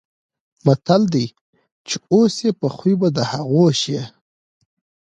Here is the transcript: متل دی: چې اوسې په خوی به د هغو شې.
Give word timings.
متل 0.65 1.01
دی: 1.13 1.25
چې 1.87 1.95
اوسې 2.13 2.49
په 2.59 2.67
خوی 2.75 2.93
به 2.99 3.07
د 3.15 3.17
هغو 3.31 3.65
شې. 3.81 4.01